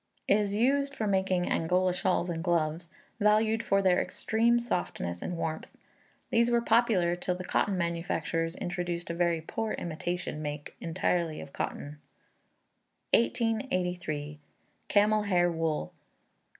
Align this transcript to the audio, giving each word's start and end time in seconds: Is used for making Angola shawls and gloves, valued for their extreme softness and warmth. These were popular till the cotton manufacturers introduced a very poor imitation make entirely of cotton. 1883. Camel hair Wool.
Is 0.27 0.55
used 0.55 0.95
for 0.95 1.05
making 1.05 1.47
Angola 1.47 1.93
shawls 1.93 2.27
and 2.27 2.43
gloves, 2.43 2.89
valued 3.19 3.61
for 3.61 3.83
their 3.83 4.01
extreme 4.01 4.59
softness 4.59 5.21
and 5.21 5.37
warmth. 5.37 5.67
These 6.31 6.49
were 6.49 6.59
popular 6.59 7.15
till 7.15 7.35
the 7.35 7.43
cotton 7.43 7.77
manufacturers 7.77 8.55
introduced 8.55 9.11
a 9.11 9.13
very 9.13 9.41
poor 9.41 9.73
imitation 9.73 10.41
make 10.41 10.75
entirely 10.81 11.39
of 11.39 11.53
cotton. 11.53 11.99
1883. 13.13 14.39
Camel 14.87 15.21
hair 15.21 15.51
Wool. 15.51 15.93